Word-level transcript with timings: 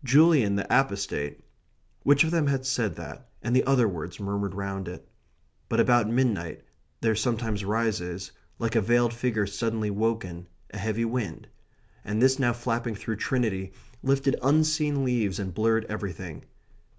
"...Julian 0.14 0.54
the 0.54 0.66
Apostate...." 0.68 1.40
Which 2.02 2.22
of 2.22 2.30
them 2.30 2.62
said 2.62 2.94
that 2.96 3.26
and 3.42 3.56
the 3.56 3.64
other 3.64 3.88
words 3.88 4.20
murmured 4.20 4.54
round 4.54 4.86
it? 4.86 5.08
But 5.70 5.80
about 5.80 6.10
midnight 6.10 6.62
there 7.00 7.14
sometimes 7.14 7.64
rises, 7.64 8.30
like 8.58 8.76
a 8.76 8.82
veiled 8.82 9.14
figure 9.14 9.46
suddenly 9.46 9.90
woken, 9.90 10.46
a 10.74 10.76
heavy 10.76 11.06
wind; 11.06 11.48
and 12.04 12.20
this 12.20 12.38
now 12.38 12.52
flapping 12.52 12.96
through 12.96 13.16
Trinity 13.16 13.72
lifted 14.02 14.36
unseen 14.42 15.04
leaves 15.06 15.38
and 15.38 15.54
blurred 15.54 15.86
everything. 15.86 16.44